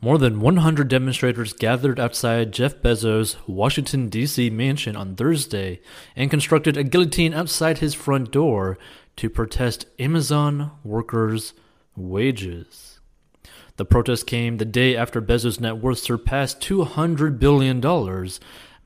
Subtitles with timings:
[0.00, 4.48] More than 100 demonstrators gathered outside Jeff Bezos' Washington, D.C.
[4.48, 5.80] mansion on Thursday
[6.14, 8.78] and constructed a guillotine outside his front door
[9.16, 11.52] to protest Amazon workers'
[11.96, 13.00] wages.
[13.76, 18.28] The protest came the day after Bezos' net worth surpassed $200 billion,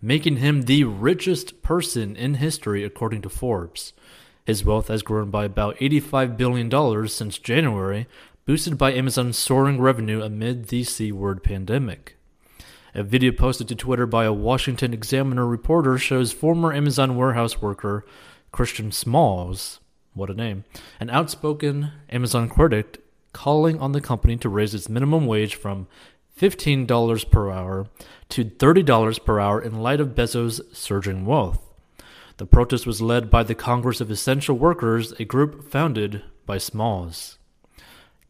[0.01, 3.93] making him the richest person in history, according to Forbes.
[4.47, 8.09] His wealth has grown by about $85 billion since January,
[8.45, 12.17] boosted by Amazon's soaring revenue amid the C word pandemic.
[12.93, 18.05] A video posted to Twitter by a Washington Examiner reporter shows former Amazon warehouse worker
[18.51, 19.79] Christian Smalls,
[20.13, 20.65] what a name,
[20.99, 23.01] an outspoken Amazon critic
[23.33, 25.87] calling on the company to raise its minimum wage from
[26.37, 27.87] $15 per hour
[28.29, 31.71] to $30 per hour in light of Bezos' surging wealth.
[32.39, 37.39] The protest was led by the Congress of Essential Workers, a group founded by Smalls.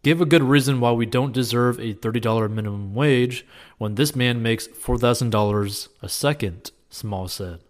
[0.03, 3.47] Give a good reason why we don't deserve a $30 minimum wage
[3.79, 7.61] when this man makes $4,000 a second, Smalls said.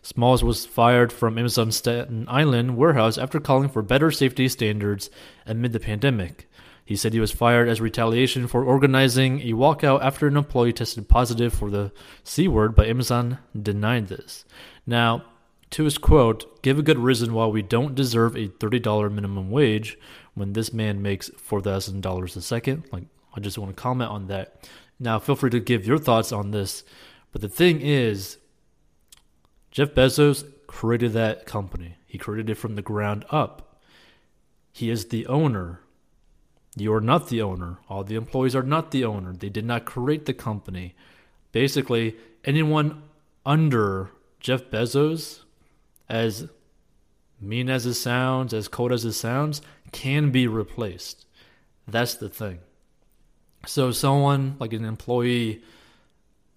[0.00, 5.10] Smalls was fired from Amazon's Staten Island warehouse after calling for better safety standards
[5.44, 6.48] amid the pandemic.
[6.84, 11.08] He said he was fired as retaliation for organizing a walkout after an employee tested
[11.08, 11.90] positive for the
[12.22, 14.44] C word, but Amazon denied this.
[14.86, 15.24] Now,
[15.74, 19.98] to his quote, give a good reason why we don't deserve a $30 minimum wage
[20.34, 22.84] when this man makes $4,000 a second.
[22.92, 23.02] Like,
[23.34, 24.68] I just want to comment on that.
[25.00, 26.84] Now, feel free to give your thoughts on this.
[27.32, 28.38] But the thing is,
[29.72, 33.80] Jeff Bezos created that company, he created it from the ground up.
[34.70, 35.80] He is the owner.
[36.76, 37.78] You are not the owner.
[37.88, 39.32] All the employees are not the owner.
[39.32, 40.94] They did not create the company.
[41.50, 43.02] Basically, anyone
[43.44, 45.40] under Jeff Bezos,
[46.08, 46.48] as
[47.40, 51.26] mean as it sounds, as cold as it sounds, can be replaced.
[51.86, 52.60] That's the thing.
[53.66, 55.62] So, someone like an employee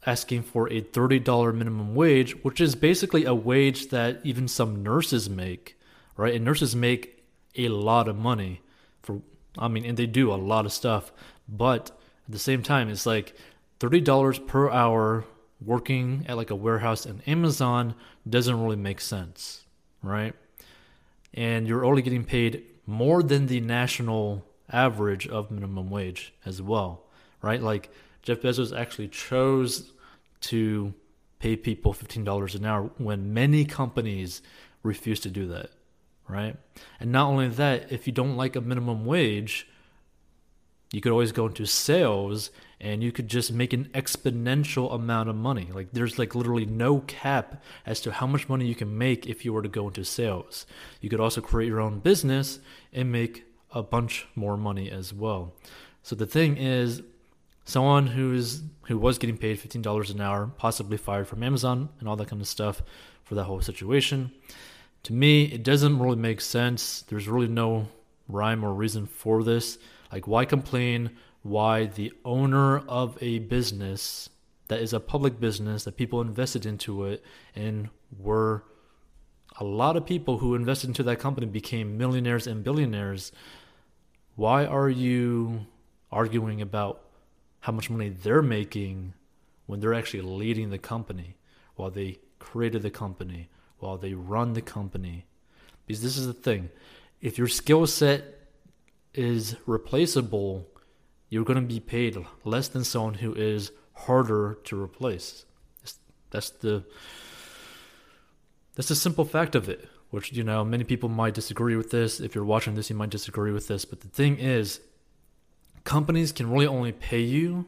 [0.06, 5.30] asking for a $30 minimum wage, which is basically a wage that even some nurses
[5.30, 5.78] make,
[6.16, 6.34] right?
[6.34, 7.24] And nurses make
[7.56, 8.62] a lot of money
[9.02, 9.22] for,
[9.58, 11.12] I mean, and they do a lot of stuff,
[11.48, 11.92] but
[12.28, 13.36] at the same time, it's like
[13.80, 15.26] $30 per hour
[15.64, 17.96] working at like a warehouse in Amazon
[18.30, 19.66] doesn't really make sense,
[20.04, 20.34] right?
[21.34, 27.04] And you're only getting paid more than the national average of minimum wage as well,
[27.42, 27.62] right?
[27.62, 27.90] Like
[28.22, 29.92] Jeff Bezos actually chose
[30.42, 30.94] to
[31.40, 34.42] pay people $15 an hour when many companies
[34.84, 35.70] refuse to do that,
[36.28, 36.56] right?
[37.00, 39.68] And not only that, if you don't like a minimum wage,
[40.92, 42.50] you could always go into sales
[42.80, 45.70] and you could just make an exponential amount of money.
[45.74, 49.44] Like there's like literally no cap as to how much money you can make if
[49.44, 50.66] you were to go into sales.
[51.02, 52.60] You could also create your own business
[52.94, 55.54] and make a bunch more money as well.
[56.04, 57.02] So the thing is
[57.66, 62.16] someone who's who was getting paid $15 an hour, possibly fired from Amazon and all
[62.16, 62.82] that kind of stuff
[63.24, 64.32] for that whole situation.
[65.04, 67.02] To me, it doesn't really make sense.
[67.02, 67.88] There's really no
[68.30, 69.78] rhyme or reason for this.
[70.12, 71.12] Like why complain
[71.44, 74.30] why the owner of a business
[74.68, 77.24] that is a public business that people invested into it
[77.56, 78.64] and were
[79.60, 83.32] a lot of people who invested into that company became millionaires and billionaires.
[84.36, 85.66] Why are you
[86.12, 87.02] arguing about
[87.62, 89.14] how much money they're making
[89.66, 91.38] when they're actually leading the company
[91.76, 95.26] while they created the company, while they run the company?
[95.86, 96.70] Because this is the thing
[97.20, 98.37] if your skill set
[99.18, 100.68] is replaceable
[101.30, 105.46] you're going to be paid less than someone who is harder to replace.
[106.30, 106.86] That's the
[108.76, 109.88] that's the simple fact of it.
[110.10, 112.20] Which you know, many people might disagree with this.
[112.22, 113.84] If you're watching this, you might disagree with this.
[113.84, 114.80] But the thing is,
[115.84, 117.66] companies can really only pay you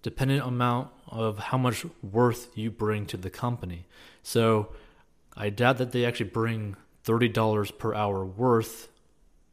[0.00, 3.86] dependent amount of how much worth you bring to the company.
[4.22, 4.72] So
[5.36, 8.88] I doubt that they actually bring thirty dollars per hour worth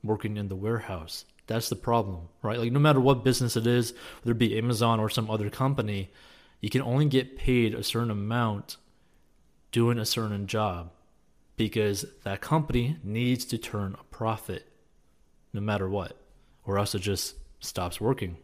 [0.01, 1.25] working in the warehouse.
[1.49, 2.59] That's the problem, right?
[2.59, 6.11] Like no matter what business it is, whether it be Amazon or some other company,
[6.61, 8.77] you can only get paid a certain amount
[9.71, 10.91] doing a certain job
[11.57, 14.67] because that company needs to turn a profit
[15.51, 16.15] no matter what,
[16.65, 18.37] or else it just stops working.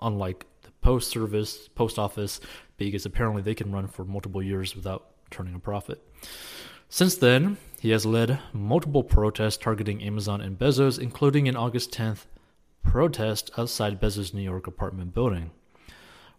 [0.00, 2.40] Unlike the post service, post office,
[2.76, 6.00] because apparently they can run for multiple years without turning a profit.
[6.92, 12.26] Since then, he has led multiple protests targeting Amazon and Bezos, including an August 10th
[12.82, 15.52] protest outside Bezos' New York apartment building.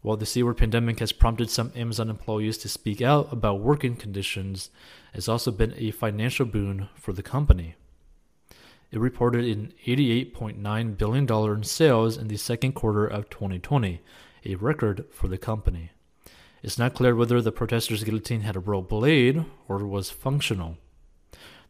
[0.02, 4.72] While the word pandemic has prompted some Amazon employees to speak out about working conditions,
[5.14, 7.76] it's also been a financial boon for the company.
[8.92, 14.02] it reported an $88.9 billion in sales in the second quarter of 2020,
[14.46, 15.92] a record for the company.
[16.64, 20.78] It's not clear whether the protesters' guillotine had a real blade or was functional.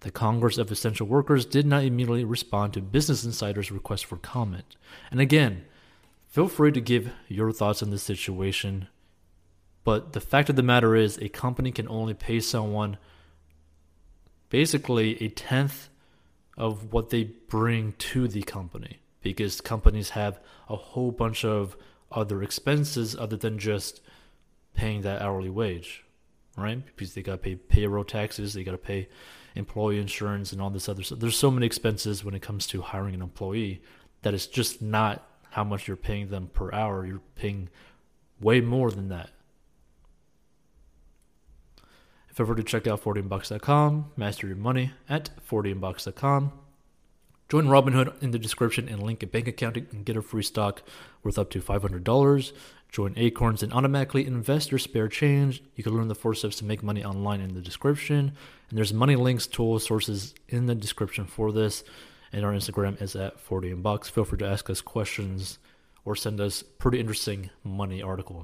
[0.01, 4.75] The Congress of Essential Workers did not immediately respond to Business Insider's request for comment.
[5.11, 5.63] And again,
[6.27, 8.87] feel free to give your thoughts on this situation.
[9.83, 12.97] But the fact of the matter is, a company can only pay someone
[14.49, 15.89] basically a tenth
[16.57, 21.77] of what they bring to the company because companies have a whole bunch of
[22.11, 24.01] other expenses other than just
[24.73, 26.03] paying that hourly wage,
[26.57, 26.83] right?
[26.85, 29.07] Because they got to pay payroll taxes, they got to pay
[29.55, 31.19] employee insurance, and all this other stuff.
[31.19, 33.81] There's so many expenses when it comes to hiring an employee
[34.21, 37.05] that it's just not how much you're paying them per hour.
[37.05, 37.69] You're paying
[38.39, 39.29] way more than that.
[42.33, 46.53] Feel ever to check out 40inbox.com, master your money at 40inbox.com.
[47.51, 50.83] Join Robinhood in the description and link a bank account and get a free stock
[51.21, 52.53] worth up to $500.
[52.89, 55.61] Join Acorns and automatically invest your spare change.
[55.75, 58.31] You can learn the four steps to make money online in the description.
[58.69, 61.83] And there's money links, tools, sources in the description for this.
[62.31, 64.09] And our Instagram is at 40inbox.
[64.09, 65.59] Feel free to ask us questions
[66.05, 68.39] or send us pretty interesting money articles.